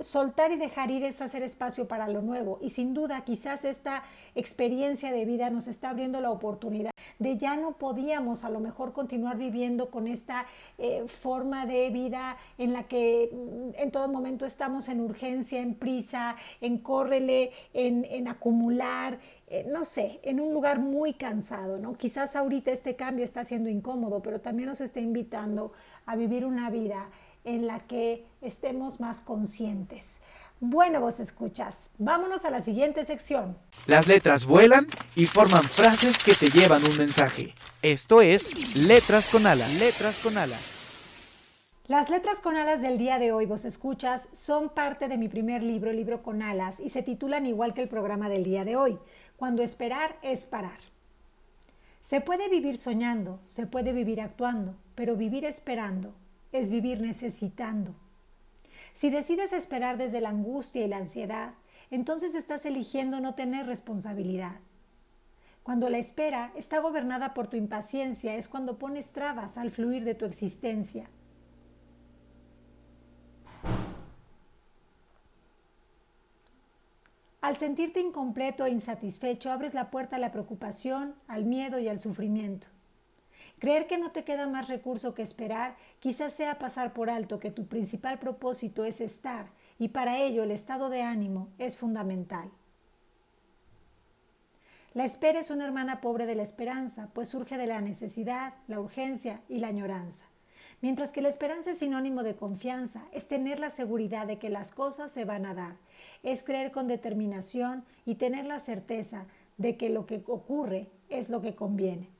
soltar 0.00 0.52
y 0.52 0.56
dejar 0.56 0.90
ir 0.90 1.04
es 1.04 1.20
hacer 1.20 1.42
espacio 1.42 1.88
para 1.88 2.08
lo 2.08 2.22
nuevo. 2.22 2.58
Y 2.60 2.70
sin 2.70 2.94
duda, 2.94 3.24
quizás 3.24 3.64
esta 3.64 4.04
experiencia 4.34 5.12
de 5.12 5.24
vida 5.24 5.50
nos 5.50 5.66
está 5.66 5.90
abriendo 5.90 6.20
la 6.20 6.30
oportunidad 6.30 6.90
de 7.18 7.38
ya 7.38 7.56
no 7.56 7.72
podíamos 7.72 8.44
a 8.44 8.50
lo 8.50 8.60
mejor 8.60 8.92
continuar 8.92 9.36
viviendo 9.38 9.90
con 9.90 10.06
esta 10.06 10.46
eh, 10.78 11.04
forma 11.06 11.66
de 11.66 11.90
vida 11.90 12.36
en 12.58 12.72
la 12.72 12.84
que 12.84 13.30
mm, 13.32 13.80
en 13.80 13.90
todo 13.90 14.08
momento 14.08 14.46
estamos 14.46 14.88
en 14.88 15.00
urgencia, 15.00 15.60
en 15.60 15.74
prisa, 15.74 16.36
en 16.60 16.78
córrele, 16.78 17.52
en, 17.72 18.28
acumular. 18.28 19.18
Eh, 19.48 19.64
no 19.70 19.84
sé, 19.84 20.18
en 20.24 20.40
un 20.40 20.52
lugar 20.52 20.80
muy 20.80 21.14
cansado, 21.14 21.78
¿no? 21.78 21.94
Quizás 21.94 22.34
ahorita 22.34 22.72
este 22.72 22.96
cambio 22.96 23.24
está 23.24 23.44
siendo 23.44 23.68
incómodo, 23.70 24.20
pero 24.20 24.40
también 24.40 24.68
nos 24.68 24.80
está 24.80 24.98
invitando 24.98 25.72
a 26.04 26.16
vivir 26.16 26.44
una 26.44 26.68
vida 26.68 27.08
en 27.46 27.66
la 27.66 27.80
que 27.80 28.26
estemos 28.42 29.00
más 29.00 29.22
conscientes. 29.22 30.18
Bueno, 30.60 31.00
vos 31.00 31.20
escuchas, 31.20 31.90
vámonos 31.98 32.44
a 32.44 32.50
la 32.50 32.60
siguiente 32.60 33.04
sección. 33.04 33.56
Las 33.86 34.06
letras 34.06 34.44
vuelan 34.46 34.86
y 35.14 35.26
forman 35.26 35.68
frases 35.68 36.18
que 36.22 36.34
te 36.34 36.50
llevan 36.50 36.84
un 36.84 36.96
mensaje. 36.96 37.54
Esto 37.82 38.20
es 38.20 38.74
Letras 38.74 39.28
con 39.28 39.46
Alas. 39.46 39.72
Letras 39.74 40.18
con 40.22 40.36
Alas. 40.36 40.72
Las 41.88 42.10
letras 42.10 42.40
con 42.40 42.56
alas 42.56 42.82
del 42.82 42.98
día 42.98 43.20
de 43.20 43.30
hoy, 43.30 43.46
vos 43.46 43.64
escuchas, 43.64 44.28
son 44.32 44.70
parte 44.70 45.06
de 45.06 45.18
mi 45.18 45.28
primer 45.28 45.62
libro, 45.62 45.92
Libro 45.92 46.20
con 46.20 46.42
Alas, 46.42 46.80
y 46.80 46.90
se 46.90 47.02
titulan 47.02 47.46
igual 47.46 47.74
que 47.74 47.82
el 47.82 47.88
programa 47.88 48.28
del 48.28 48.42
día 48.42 48.64
de 48.64 48.74
hoy, 48.74 48.98
Cuando 49.36 49.62
esperar 49.62 50.16
es 50.22 50.46
parar. 50.46 50.80
Se 52.00 52.22
puede 52.22 52.48
vivir 52.48 52.78
soñando, 52.78 53.38
se 53.44 53.66
puede 53.66 53.92
vivir 53.92 54.20
actuando, 54.20 54.74
pero 54.94 55.14
vivir 55.14 55.44
esperando 55.44 56.14
es 56.58 56.70
vivir 56.70 57.00
necesitando. 57.00 57.94
Si 58.92 59.10
decides 59.10 59.52
esperar 59.52 59.98
desde 59.98 60.20
la 60.20 60.30
angustia 60.30 60.84
y 60.84 60.88
la 60.88 60.96
ansiedad, 60.96 61.54
entonces 61.90 62.34
estás 62.34 62.66
eligiendo 62.66 63.20
no 63.20 63.34
tener 63.34 63.66
responsabilidad. 63.66 64.60
Cuando 65.62 65.90
la 65.90 65.98
espera 65.98 66.52
está 66.54 66.78
gobernada 66.78 67.34
por 67.34 67.48
tu 67.48 67.56
impaciencia 67.56 68.36
es 68.36 68.48
cuando 68.48 68.78
pones 68.78 69.10
trabas 69.10 69.58
al 69.58 69.70
fluir 69.70 70.04
de 70.04 70.14
tu 70.14 70.24
existencia. 70.24 71.10
Al 77.40 77.56
sentirte 77.56 78.00
incompleto 78.00 78.64
e 78.64 78.70
insatisfecho 78.70 79.52
abres 79.52 79.74
la 79.74 79.90
puerta 79.90 80.16
a 80.16 80.18
la 80.18 80.32
preocupación, 80.32 81.14
al 81.28 81.44
miedo 81.44 81.78
y 81.78 81.86
al 81.86 81.98
sufrimiento. 81.98 82.68
Creer 83.58 83.86
que 83.86 83.96
no 83.96 84.10
te 84.10 84.24
queda 84.24 84.46
más 84.46 84.68
recurso 84.68 85.14
que 85.14 85.22
esperar 85.22 85.76
quizás 85.98 86.34
sea 86.34 86.58
pasar 86.58 86.92
por 86.92 87.08
alto 87.08 87.40
que 87.40 87.50
tu 87.50 87.66
principal 87.66 88.18
propósito 88.18 88.84
es 88.84 89.00
estar 89.00 89.46
y 89.78 89.88
para 89.88 90.18
ello 90.18 90.42
el 90.42 90.50
estado 90.50 90.90
de 90.90 91.02
ánimo 91.02 91.48
es 91.58 91.78
fundamental. 91.78 92.50
La 94.92 95.04
espera 95.04 95.40
es 95.40 95.50
una 95.50 95.64
hermana 95.64 96.00
pobre 96.00 96.26
de 96.26 96.34
la 96.34 96.42
esperanza, 96.42 97.10
pues 97.12 97.28
surge 97.28 97.58
de 97.58 97.66
la 97.66 97.80
necesidad, 97.80 98.54
la 98.66 98.80
urgencia 98.80 99.42
y 99.48 99.58
la 99.58 99.68
añoranza. 99.68 100.26
Mientras 100.82 101.12
que 101.12 101.22
la 101.22 101.28
esperanza 101.28 101.70
es 101.70 101.78
sinónimo 101.78 102.22
de 102.22 102.36
confianza, 102.36 103.04
es 103.12 103.28
tener 103.28 103.60
la 103.60 103.70
seguridad 103.70 104.26
de 104.26 104.38
que 104.38 104.50
las 104.50 104.72
cosas 104.72 105.12
se 105.12 105.24
van 105.24 105.46
a 105.46 105.54
dar, 105.54 105.76
es 106.22 106.42
creer 106.42 106.72
con 106.72 106.86
determinación 106.86 107.84
y 108.04 108.16
tener 108.16 108.44
la 108.44 108.58
certeza 108.58 109.26
de 109.56 109.76
que 109.76 109.88
lo 109.88 110.06
que 110.06 110.22
ocurre 110.26 110.88
es 111.08 111.30
lo 111.30 111.40
que 111.40 111.54
conviene. 111.54 112.15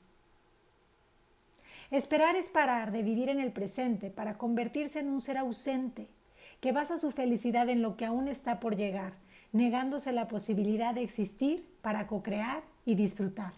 Esperar 1.91 2.37
es 2.37 2.49
parar 2.49 2.91
de 2.91 3.03
vivir 3.03 3.29
en 3.29 3.41
el 3.41 3.53
presente 3.53 4.11
para 4.11 4.39
convertirse 4.39 5.01
en 5.01 5.09
un 5.09 5.21
ser 5.21 5.39
ausente, 5.39 6.09
que 6.61 6.73
basa 6.73 6.99
su 6.99 7.11
felicidad 7.11 7.69
en 7.69 7.83
lo 7.83 7.97
que 7.97 8.07
aún 8.07 8.29
está 8.29 8.61
por 8.61 8.77
llegar, 8.77 9.15
negándose 9.53 10.13
la 10.13 10.29
posibilidad 10.29 10.95
de 10.95 11.03
existir 11.03 11.67
para 11.83 12.07
co-crear 12.07 12.63
y 12.85 12.95
disfrutar. 12.95 13.53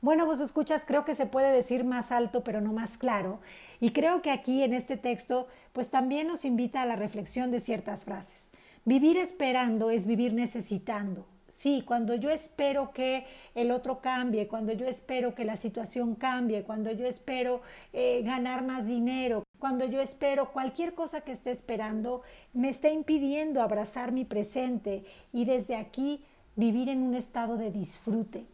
Bueno, 0.00 0.26
vos 0.26 0.38
escuchas, 0.38 0.84
creo 0.86 1.04
que 1.04 1.16
se 1.16 1.26
puede 1.26 1.50
decir 1.50 1.82
más 1.82 2.12
alto, 2.12 2.44
pero 2.44 2.60
no 2.60 2.72
más 2.72 2.98
claro. 2.98 3.40
Y 3.80 3.90
creo 3.90 4.22
que 4.22 4.30
aquí 4.30 4.62
en 4.62 4.72
este 4.72 4.96
texto, 4.96 5.48
pues 5.72 5.90
también 5.90 6.28
nos 6.28 6.44
invita 6.44 6.82
a 6.82 6.86
la 6.86 6.94
reflexión 6.94 7.50
de 7.50 7.58
ciertas 7.58 8.04
frases. 8.04 8.52
Vivir 8.84 9.16
esperando 9.16 9.90
es 9.90 10.06
vivir 10.06 10.34
necesitando, 10.34 11.26
Sí, 11.48 11.82
cuando 11.86 12.14
yo 12.14 12.30
espero 12.30 12.92
que 12.92 13.26
el 13.54 13.70
otro 13.70 14.00
cambie, 14.00 14.48
cuando 14.48 14.72
yo 14.72 14.86
espero 14.86 15.34
que 15.34 15.46
la 15.46 15.56
situación 15.56 16.14
cambie, 16.14 16.62
cuando 16.62 16.90
yo 16.92 17.06
espero 17.06 17.62
eh, 17.94 18.22
ganar 18.22 18.62
más 18.62 18.86
dinero, 18.86 19.44
cuando 19.58 19.86
yo 19.86 20.00
espero 20.00 20.52
cualquier 20.52 20.94
cosa 20.94 21.22
que 21.22 21.32
esté 21.32 21.50
esperando, 21.50 22.22
me 22.52 22.68
está 22.68 22.90
impidiendo 22.90 23.62
abrazar 23.62 24.12
mi 24.12 24.26
presente 24.26 25.04
y 25.32 25.46
desde 25.46 25.76
aquí 25.76 26.22
vivir 26.54 26.90
en 26.90 27.02
un 27.02 27.14
estado 27.14 27.56
de 27.56 27.70
disfrute. 27.70 28.44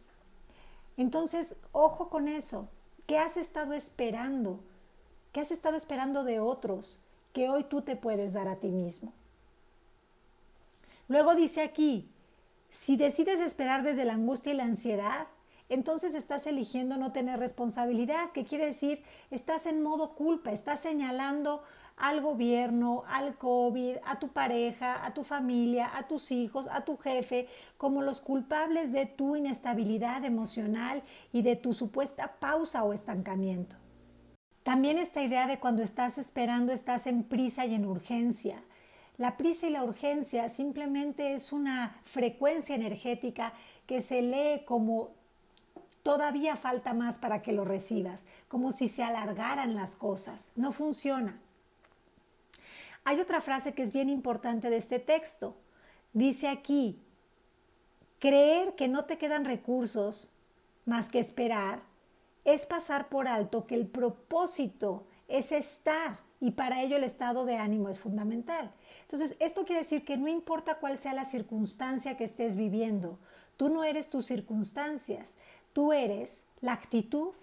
Entonces, 0.95 1.57
ojo 1.73 2.09
con 2.09 2.29
eso. 2.29 2.69
¿Qué 3.07 3.17
has 3.17 3.35
estado 3.35 3.73
esperando? 3.73 4.61
¿Qué 5.33 5.41
has 5.41 5.51
estado 5.51 5.75
esperando 5.75 6.23
de 6.23 6.39
otros 6.39 6.97
que 7.33 7.49
hoy 7.49 7.65
tú 7.65 7.81
te 7.81 7.97
puedes 7.97 8.33
dar 8.33 8.47
a 8.47 8.55
ti 8.55 8.69
mismo? 8.69 9.11
Luego 11.07 11.35
dice 11.35 11.61
aquí, 11.61 12.09
si 12.75 12.97
decides 12.97 13.39
esperar 13.39 13.83
desde 13.83 14.03
la 14.03 14.15
angustia 14.15 14.51
y 14.51 14.57
la 14.57 14.65
ansiedad, 14.65 15.27
entonces 15.69 16.13
estás 16.13 16.45
eligiendo 16.45 16.97
no 16.97 17.13
tener 17.13 17.39
responsabilidad, 17.39 18.31
que 18.33 18.43
quiere 18.43 18.65
decir, 18.65 19.01
estás 19.31 19.65
en 19.65 19.81
modo 19.81 20.13
culpa, 20.13 20.51
estás 20.51 20.81
señalando 20.81 21.63
al 21.95 22.19
gobierno, 22.19 23.03
al 23.07 23.37
COVID, 23.37 23.95
a 24.05 24.19
tu 24.19 24.27
pareja, 24.27 25.05
a 25.05 25.13
tu 25.13 25.23
familia, 25.23 25.89
a 25.95 26.09
tus 26.09 26.33
hijos, 26.33 26.67
a 26.67 26.81
tu 26.81 26.97
jefe, 26.97 27.47
como 27.77 28.01
los 28.01 28.19
culpables 28.19 28.91
de 28.91 29.05
tu 29.05 29.37
inestabilidad 29.37 30.25
emocional 30.25 31.01
y 31.31 31.43
de 31.43 31.55
tu 31.55 31.73
supuesta 31.73 32.35
pausa 32.41 32.83
o 32.83 32.91
estancamiento. 32.91 33.77
También 34.63 34.97
esta 34.97 35.23
idea 35.23 35.47
de 35.47 35.59
cuando 35.59 35.81
estás 35.81 36.17
esperando 36.17 36.73
estás 36.73 37.07
en 37.07 37.23
prisa 37.23 37.65
y 37.65 37.73
en 37.73 37.85
urgencia. 37.85 38.57
La 39.17 39.37
prisa 39.37 39.67
y 39.67 39.69
la 39.69 39.83
urgencia 39.83 40.49
simplemente 40.49 41.33
es 41.33 41.53
una 41.53 41.97
frecuencia 42.03 42.75
energética 42.75 43.53
que 43.87 44.01
se 44.01 44.21
lee 44.21 44.65
como 44.65 45.11
todavía 46.03 46.55
falta 46.57 46.93
más 46.93 47.17
para 47.17 47.41
que 47.41 47.53
lo 47.53 47.65
recibas, 47.65 48.25
como 48.47 48.71
si 48.71 48.87
se 48.87 49.03
alargaran 49.03 49.75
las 49.75 49.95
cosas. 49.95 50.51
No 50.55 50.71
funciona. 50.71 51.35
Hay 53.05 53.19
otra 53.19 53.39
frase 53.39 53.73
que 53.73 53.83
es 53.83 53.93
bien 53.93 54.09
importante 54.09 54.69
de 54.69 54.77
este 54.77 54.99
texto. 54.99 55.55
Dice 56.13 56.47
aquí, 56.47 56.99
creer 58.19 58.75
que 58.75 58.87
no 58.87 59.05
te 59.05 59.17
quedan 59.17 59.45
recursos 59.45 60.31
más 60.85 61.09
que 61.09 61.19
esperar 61.19 61.81
es 62.43 62.65
pasar 62.65 63.09
por 63.09 63.27
alto 63.27 63.65
que 63.65 63.75
el 63.75 63.87
propósito 63.87 65.05
es 65.27 65.51
estar 65.51 66.24
y 66.45 66.51
para 66.51 66.83
ello 66.83 66.95
el 66.97 67.03
estado 67.03 67.43
de 67.45 67.57
ánimo 67.57 67.89
es 67.89 67.99
fundamental. 67.99 68.71
Entonces, 69.01 69.35
esto 69.39 69.65
quiere 69.65 69.81
decir 69.81 70.05
que 70.05 70.15
no 70.15 70.27
importa 70.27 70.75
cuál 70.75 70.95
sea 70.99 71.15
la 71.15 71.25
circunstancia 71.25 72.17
que 72.17 72.23
estés 72.23 72.55
viviendo, 72.55 73.17
tú 73.57 73.69
no 73.69 73.83
eres 73.83 74.11
tus 74.11 74.27
circunstancias, 74.27 75.37
tú 75.73 75.91
eres 75.91 76.45
la 76.61 76.73
actitud 76.73 77.33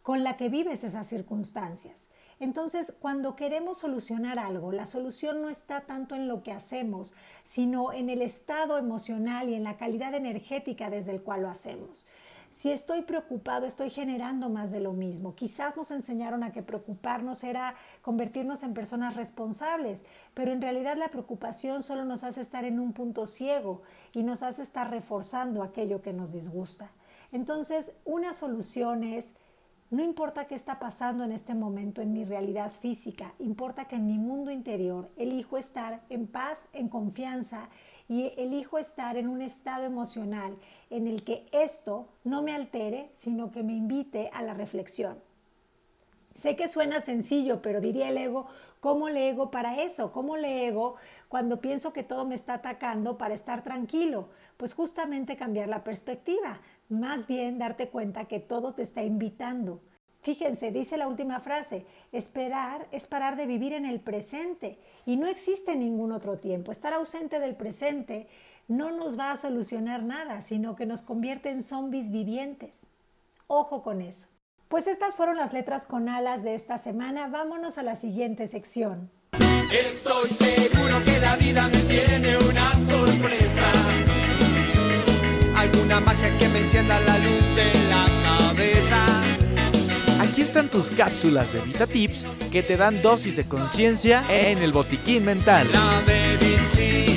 con 0.00 0.24
la 0.24 0.38
que 0.38 0.48
vives 0.48 0.82
esas 0.82 1.06
circunstancias. 1.06 2.08
Entonces, 2.40 2.94
cuando 2.98 3.36
queremos 3.36 3.76
solucionar 3.76 4.38
algo, 4.38 4.72
la 4.72 4.86
solución 4.86 5.42
no 5.42 5.50
está 5.50 5.82
tanto 5.82 6.14
en 6.14 6.28
lo 6.28 6.42
que 6.42 6.52
hacemos, 6.52 7.12
sino 7.44 7.92
en 7.92 8.08
el 8.08 8.22
estado 8.22 8.78
emocional 8.78 9.50
y 9.50 9.54
en 9.56 9.64
la 9.64 9.76
calidad 9.76 10.14
energética 10.14 10.88
desde 10.88 11.12
el 11.12 11.20
cual 11.20 11.42
lo 11.42 11.50
hacemos. 11.50 12.06
Si 12.52 12.70
estoy 12.70 13.00
preocupado, 13.00 13.64
estoy 13.64 13.88
generando 13.88 14.50
más 14.50 14.72
de 14.72 14.80
lo 14.80 14.92
mismo. 14.92 15.34
Quizás 15.34 15.74
nos 15.74 15.90
enseñaron 15.90 16.42
a 16.42 16.52
que 16.52 16.62
preocuparnos 16.62 17.44
era 17.44 17.74
convertirnos 18.02 18.62
en 18.62 18.74
personas 18.74 19.16
responsables, 19.16 20.04
pero 20.34 20.52
en 20.52 20.60
realidad 20.60 20.98
la 20.98 21.08
preocupación 21.08 21.82
solo 21.82 22.04
nos 22.04 22.24
hace 22.24 22.42
estar 22.42 22.66
en 22.66 22.78
un 22.78 22.92
punto 22.92 23.26
ciego 23.26 23.80
y 24.12 24.22
nos 24.22 24.42
hace 24.42 24.62
estar 24.62 24.90
reforzando 24.90 25.62
aquello 25.62 26.02
que 26.02 26.12
nos 26.12 26.30
disgusta. 26.30 26.90
Entonces, 27.32 27.94
una 28.04 28.34
solución 28.34 29.02
es 29.02 29.32
no 29.92 30.02
importa 30.02 30.46
qué 30.46 30.54
está 30.54 30.78
pasando 30.78 31.22
en 31.22 31.32
este 31.32 31.54
momento 31.54 32.00
en 32.00 32.14
mi 32.14 32.24
realidad 32.24 32.72
física, 32.72 33.34
importa 33.38 33.84
que 33.84 33.96
en 33.96 34.06
mi 34.06 34.16
mundo 34.16 34.50
interior 34.50 35.06
elijo 35.18 35.58
estar 35.58 36.00
en 36.08 36.26
paz, 36.26 36.66
en 36.72 36.88
confianza 36.88 37.68
y 38.08 38.32
elijo 38.38 38.78
estar 38.78 39.18
en 39.18 39.28
un 39.28 39.42
estado 39.42 39.84
emocional 39.84 40.56
en 40.88 41.06
el 41.06 41.24
que 41.24 41.46
esto 41.52 42.08
no 42.24 42.42
me 42.42 42.54
altere, 42.54 43.10
sino 43.12 43.52
que 43.52 43.62
me 43.62 43.74
invite 43.74 44.30
a 44.32 44.42
la 44.42 44.54
reflexión. 44.54 45.18
Sé 46.34 46.56
que 46.56 46.68
suena 46.68 47.02
sencillo, 47.02 47.60
pero 47.60 47.82
diría 47.82 48.08
el 48.08 48.16
ego, 48.16 48.46
¿cómo 48.80 49.10
le 49.10 49.28
ego 49.28 49.50
para 49.50 49.82
eso? 49.82 50.10
¿Cómo 50.10 50.38
le 50.38 50.68
ego 50.68 50.94
cuando 51.28 51.60
pienso 51.60 51.92
que 51.92 52.02
todo 52.02 52.24
me 52.24 52.34
está 52.34 52.54
atacando 52.54 53.18
para 53.18 53.34
estar 53.34 53.62
tranquilo? 53.62 54.30
Pues 54.56 54.72
justamente 54.72 55.36
cambiar 55.36 55.68
la 55.68 55.84
perspectiva, 55.84 56.62
más 56.92 57.26
bien 57.26 57.58
darte 57.58 57.88
cuenta 57.88 58.26
que 58.26 58.38
todo 58.38 58.74
te 58.74 58.82
está 58.82 59.02
invitando. 59.02 59.80
Fíjense, 60.22 60.70
dice 60.70 60.96
la 60.96 61.08
última 61.08 61.40
frase, 61.40 61.84
esperar 62.12 62.86
es 62.92 63.08
parar 63.08 63.36
de 63.36 63.46
vivir 63.46 63.72
en 63.72 63.84
el 63.84 64.00
presente 64.00 64.78
y 65.04 65.16
no 65.16 65.26
existe 65.26 65.74
ningún 65.74 66.12
otro 66.12 66.38
tiempo. 66.38 66.70
Estar 66.70 66.94
ausente 66.94 67.40
del 67.40 67.56
presente 67.56 68.28
no 68.68 68.92
nos 68.92 69.18
va 69.18 69.32
a 69.32 69.36
solucionar 69.36 70.04
nada, 70.04 70.40
sino 70.42 70.76
que 70.76 70.86
nos 70.86 71.02
convierte 71.02 71.50
en 71.50 71.62
zombies 71.62 72.12
vivientes. 72.12 72.90
Ojo 73.48 73.82
con 73.82 74.00
eso. 74.00 74.28
Pues 74.68 74.86
estas 74.86 75.16
fueron 75.16 75.36
las 75.36 75.52
letras 75.52 75.86
con 75.86 76.08
alas 76.08 76.44
de 76.44 76.54
esta 76.54 76.78
semana. 76.78 77.26
Vámonos 77.26 77.76
a 77.76 77.82
la 77.82 77.96
siguiente 77.96 78.46
sección. 78.46 79.10
Estoy 79.72 80.28
seguro 80.30 80.94
que 81.04 81.18
la 81.20 81.36
vida 81.36 81.68
me 81.68 81.78
tiene 81.82 82.38
una 82.38 82.72
sorpresa 82.74 83.72
alguna 85.62 86.00
magia 86.00 86.36
que 86.38 86.48
me 86.48 86.60
encienda 86.60 86.98
la 87.00 87.18
luz 87.18 87.44
de 87.54 87.72
la 87.88 88.06
cabeza. 88.24 89.06
Aquí 90.20 90.42
están 90.42 90.68
tus 90.68 90.90
cápsulas 90.90 91.52
de 91.52 91.60
Vita 91.60 91.86
Tips 91.86 92.26
que 92.50 92.62
te 92.62 92.76
dan 92.76 93.00
dosis 93.00 93.36
de 93.36 93.44
conciencia 93.44 94.24
en 94.28 94.58
el 94.58 94.72
botiquín 94.72 95.24
mental. 95.24 95.68
La 95.72 96.02
medicina 96.06 97.11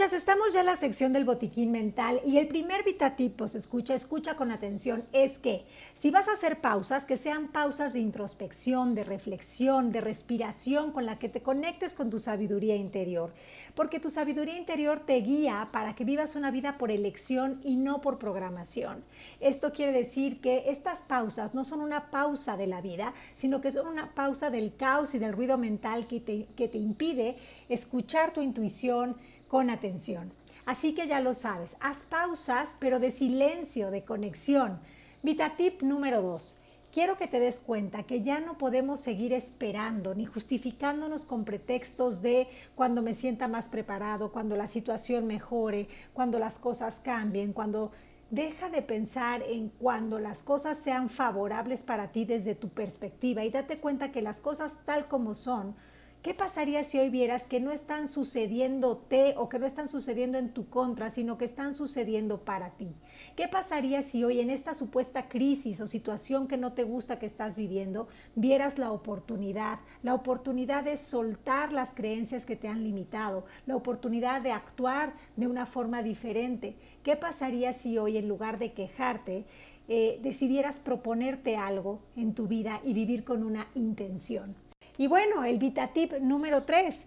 estamos 0.00 0.54
ya 0.54 0.60
en 0.60 0.66
la 0.66 0.76
sección 0.76 1.12
del 1.12 1.26
botiquín 1.26 1.70
mental 1.70 2.22
y 2.24 2.38
el 2.38 2.48
primer 2.48 2.84
vitatip, 2.84 3.36
vos 3.38 3.54
escucha, 3.54 3.94
escucha 3.94 4.34
con 4.34 4.50
atención, 4.50 5.04
es 5.12 5.38
que 5.38 5.66
si 5.94 6.10
vas 6.10 6.26
a 6.26 6.32
hacer 6.32 6.62
pausas, 6.62 7.04
que 7.04 7.18
sean 7.18 7.48
pausas 7.48 7.92
de 7.92 8.00
introspección, 8.00 8.94
de 8.94 9.04
reflexión, 9.04 9.92
de 9.92 10.00
respiración, 10.00 10.90
con 10.92 11.04
la 11.04 11.18
que 11.18 11.28
te 11.28 11.42
conectes 11.42 11.92
con 11.92 12.08
tu 12.08 12.18
sabiduría 12.18 12.76
interior, 12.76 13.34
porque 13.74 14.00
tu 14.00 14.08
sabiduría 14.08 14.56
interior 14.56 15.00
te 15.00 15.16
guía 15.16 15.68
para 15.70 15.94
que 15.94 16.04
vivas 16.04 16.34
una 16.34 16.50
vida 16.50 16.78
por 16.78 16.90
elección 16.90 17.60
y 17.62 17.76
no 17.76 18.00
por 18.00 18.18
programación. 18.18 19.04
Esto 19.38 19.70
quiere 19.70 19.92
decir 19.92 20.40
que 20.40 20.70
estas 20.70 21.00
pausas 21.00 21.54
no 21.54 21.62
son 21.62 21.82
una 21.82 22.10
pausa 22.10 22.56
de 22.56 22.66
la 22.66 22.80
vida, 22.80 23.12
sino 23.34 23.60
que 23.60 23.70
son 23.70 23.86
una 23.86 24.14
pausa 24.14 24.48
del 24.48 24.74
caos 24.74 25.14
y 25.14 25.18
del 25.18 25.34
ruido 25.34 25.58
mental 25.58 26.06
que 26.06 26.20
te, 26.20 26.46
que 26.56 26.68
te 26.68 26.78
impide 26.78 27.36
escuchar 27.68 28.32
tu 28.32 28.40
intuición, 28.40 29.16
con 29.50 29.68
atención. 29.68 30.30
Así 30.64 30.94
que 30.94 31.08
ya 31.08 31.20
lo 31.20 31.34
sabes, 31.34 31.76
haz 31.80 32.04
pausas, 32.04 32.76
pero 32.78 33.00
de 33.00 33.10
silencio, 33.10 33.90
de 33.90 34.04
conexión. 34.04 34.78
Vitatip 35.22 35.82
número 35.82 36.22
2. 36.22 36.56
Quiero 36.92 37.16
que 37.16 37.26
te 37.26 37.40
des 37.40 37.60
cuenta 37.60 38.04
que 38.04 38.22
ya 38.22 38.40
no 38.40 38.58
podemos 38.58 39.00
seguir 39.00 39.32
esperando 39.32 40.14
ni 40.14 40.24
justificándonos 40.24 41.24
con 41.24 41.44
pretextos 41.44 42.22
de 42.22 42.48
cuando 42.74 43.02
me 43.02 43.14
sienta 43.14 43.48
más 43.48 43.68
preparado, 43.68 44.32
cuando 44.32 44.56
la 44.56 44.66
situación 44.66 45.26
mejore, 45.26 45.88
cuando 46.12 46.38
las 46.38 46.58
cosas 46.58 47.00
cambien, 47.00 47.52
cuando 47.52 47.92
deja 48.30 48.70
de 48.70 48.82
pensar 48.82 49.42
en 49.42 49.68
cuando 49.68 50.20
las 50.20 50.42
cosas 50.42 50.78
sean 50.78 51.08
favorables 51.08 51.82
para 51.82 52.12
ti 52.12 52.24
desde 52.24 52.54
tu 52.54 52.68
perspectiva 52.68 53.44
y 53.44 53.50
date 53.50 53.78
cuenta 53.78 54.12
que 54.12 54.22
las 54.22 54.40
cosas 54.40 54.80
tal 54.84 55.06
como 55.06 55.34
son 55.34 55.74
¿Qué 56.22 56.34
pasaría 56.34 56.84
si 56.84 56.98
hoy 56.98 57.08
vieras 57.08 57.46
que 57.46 57.60
no 57.60 57.72
están 57.72 58.06
sucediéndote 58.06 59.32
o 59.38 59.48
que 59.48 59.58
no 59.58 59.64
están 59.64 59.88
sucediendo 59.88 60.36
en 60.36 60.52
tu 60.52 60.68
contra, 60.68 61.08
sino 61.08 61.38
que 61.38 61.46
están 61.46 61.72
sucediendo 61.72 62.44
para 62.44 62.76
ti? 62.76 62.94
¿Qué 63.36 63.48
pasaría 63.48 64.02
si 64.02 64.22
hoy 64.22 64.40
en 64.40 64.50
esta 64.50 64.74
supuesta 64.74 65.30
crisis 65.30 65.80
o 65.80 65.86
situación 65.86 66.46
que 66.46 66.58
no 66.58 66.74
te 66.74 66.84
gusta 66.84 67.18
que 67.18 67.24
estás 67.24 67.56
viviendo, 67.56 68.06
vieras 68.34 68.78
la 68.78 68.92
oportunidad, 68.92 69.80
la 70.02 70.12
oportunidad 70.12 70.84
de 70.84 70.98
soltar 70.98 71.72
las 71.72 71.94
creencias 71.94 72.44
que 72.44 72.56
te 72.56 72.68
han 72.68 72.84
limitado, 72.84 73.46
la 73.64 73.76
oportunidad 73.76 74.42
de 74.42 74.52
actuar 74.52 75.14
de 75.36 75.46
una 75.46 75.64
forma 75.64 76.02
diferente? 76.02 76.76
¿Qué 77.02 77.16
pasaría 77.16 77.72
si 77.72 77.96
hoy 77.96 78.18
en 78.18 78.28
lugar 78.28 78.58
de 78.58 78.74
quejarte, 78.74 79.46
eh, 79.88 80.20
decidieras 80.22 80.80
proponerte 80.80 81.56
algo 81.56 82.02
en 82.14 82.34
tu 82.34 82.46
vida 82.46 82.82
y 82.84 82.92
vivir 82.92 83.24
con 83.24 83.42
una 83.42 83.68
intención? 83.74 84.54
Y 85.00 85.06
bueno, 85.06 85.44
el 85.44 85.56
VitaTip 85.56 86.18
número 86.20 86.64
3, 86.64 87.06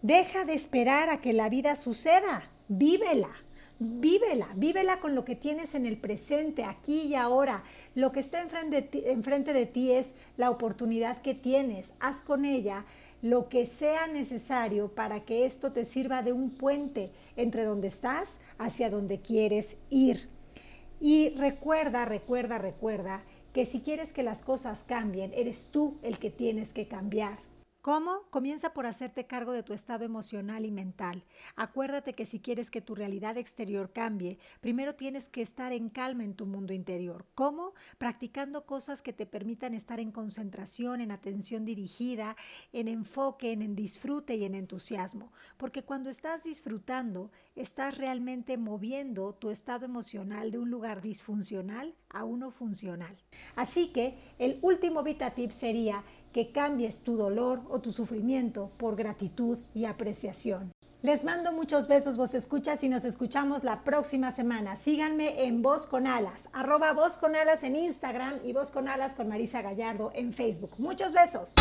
deja 0.00 0.44
de 0.44 0.54
esperar 0.54 1.10
a 1.10 1.20
que 1.20 1.32
la 1.32 1.48
vida 1.48 1.74
suceda, 1.74 2.48
vívela. 2.68 3.30
Vívela, 3.80 4.46
vívela 4.54 5.00
con 5.00 5.16
lo 5.16 5.24
que 5.24 5.34
tienes 5.34 5.74
en 5.74 5.86
el 5.86 5.96
presente, 5.96 6.62
aquí 6.62 7.02
y 7.06 7.14
ahora. 7.16 7.64
Lo 7.96 8.12
que 8.12 8.20
está 8.20 8.40
enfrente 8.40 9.10
enfrente 9.10 9.52
de 9.52 9.66
ti 9.66 9.90
es 9.90 10.14
la 10.36 10.50
oportunidad 10.50 11.20
que 11.20 11.34
tienes. 11.34 11.94
Haz 11.98 12.22
con 12.22 12.44
ella 12.44 12.84
lo 13.22 13.48
que 13.48 13.66
sea 13.66 14.06
necesario 14.06 14.94
para 14.94 15.24
que 15.24 15.46
esto 15.46 15.72
te 15.72 15.84
sirva 15.84 16.22
de 16.22 16.32
un 16.32 16.56
puente 16.56 17.10
entre 17.34 17.64
donde 17.64 17.88
estás 17.88 18.38
hacia 18.56 18.88
donde 18.88 19.20
quieres 19.20 19.78
ir. 19.90 20.28
Y 21.00 21.30
recuerda, 21.30 22.04
recuerda, 22.04 22.58
recuerda 22.58 23.24
que 23.56 23.64
si 23.64 23.80
quieres 23.80 24.12
que 24.12 24.22
las 24.22 24.42
cosas 24.42 24.84
cambien, 24.86 25.32
eres 25.34 25.70
tú 25.72 25.96
el 26.02 26.18
que 26.18 26.28
tienes 26.28 26.74
que 26.74 26.88
cambiar. 26.88 27.38
¿Cómo? 27.86 28.22
Comienza 28.30 28.74
por 28.74 28.84
hacerte 28.84 29.28
cargo 29.28 29.52
de 29.52 29.62
tu 29.62 29.72
estado 29.72 30.04
emocional 30.04 30.64
y 30.64 30.72
mental. 30.72 31.22
Acuérdate 31.54 32.14
que 32.14 32.26
si 32.26 32.40
quieres 32.40 32.72
que 32.72 32.80
tu 32.80 32.96
realidad 32.96 33.36
exterior 33.36 33.92
cambie, 33.92 34.40
primero 34.60 34.96
tienes 34.96 35.28
que 35.28 35.40
estar 35.40 35.72
en 35.72 35.88
calma 35.88 36.24
en 36.24 36.34
tu 36.34 36.46
mundo 36.46 36.72
interior. 36.72 37.26
¿Cómo? 37.36 37.74
Practicando 37.96 38.66
cosas 38.66 39.02
que 39.02 39.12
te 39.12 39.24
permitan 39.24 39.72
estar 39.72 40.00
en 40.00 40.10
concentración, 40.10 41.00
en 41.00 41.12
atención 41.12 41.64
dirigida, 41.64 42.34
en 42.72 42.88
enfoque, 42.88 43.52
en, 43.52 43.76
disfrute 43.76 44.34
y 44.34 44.42
en 44.42 44.56
entusiasmo. 44.56 45.32
Porque 45.56 45.84
cuando 45.84 46.10
estás 46.10 46.42
disfrutando, 46.42 47.30
estás 47.54 47.98
realmente 47.98 48.58
moviendo 48.58 49.32
tu 49.34 49.48
estado 49.48 49.84
emocional 49.84 50.50
de 50.50 50.58
un 50.58 50.72
lugar 50.72 51.02
disfuncional 51.02 51.94
a 52.08 52.24
uno 52.24 52.50
funcional. 52.50 53.16
Así 53.54 53.92
que 53.92 54.18
el 54.40 54.58
último 54.62 55.04
VitaTip 55.04 55.52
sería 55.52 56.02
que 56.36 56.52
cambies 56.52 57.00
tu 57.00 57.16
dolor 57.16 57.62
o 57.70 57.78
tu 57.78 57.90
sufrimiento 57.92 58.70
por 58.76 58.94
gratitud 58.94 59.56
y 59.74 59.86
apreciación. 59.86 60.70
Les 61.00 61.24
mando 61.24 61.50
muchos 61.50 61.88
besos, 61.88 62.18
vos 62.18 62.34
escuchas 62.34 62.84
y 62.84 62.90
nos 62.90 63.06
escuchamos 63.06 63.64
la 63.64 63.84
próxima 63.84 64.32
semana. 64.32 64.76
Síganme 64.76 65.46
en 65.46 65.62
Voz 65.62 65.86
con 65.86 66.06
Alas, 66.06 66.50
arroba 66.52 66.92
Voz 66.92 67.16
con 67.16 67.34
Alas 67.36 67.62
en 67.62 67.74
Instagram 67.74 68.40
y 68.44 68.52
Voz 68.52 68.70
con 68.70 68.86
Alas 68.86 69.14
con 69.14 69.30
Marisa 69.30 69.62
Gallardo 69.62 70.12
en 70.14 70.34
Facebook. 70.34 70.72
Muchos 70.76 71.14
besos. 71.14 71.54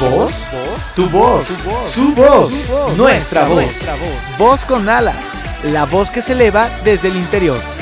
¿Voz? 0.00 0.44
Tu 0.96 1.08
voz, 1.08 1.46
su 1.94 2.12
voz, 2.16 2.96
nuestra 2.96 3.46
voz. 3.46 3.76
Voz 4.40 4.64
con 4.64 4.88
alas, 4.88 5.34
la 5.62 5.86
voz 5.86 6.10
que 6.10 6.20
se 6.20 6.32
eleva 6.32 6.68
desde 6.82 7.08
el 7.08 7.16
interior. 7.16 7.75